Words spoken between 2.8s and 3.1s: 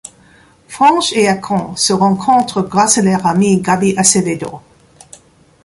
à